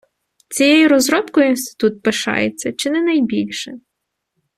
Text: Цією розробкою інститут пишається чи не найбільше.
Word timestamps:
Цією 0.49 0.89
розробкою 0.89 1.47
інститут 1.49 2.01
пишається 2.03 2.73
чи 2.73 2.89
не 2.89 3.01
найбільше. 3.01 3.71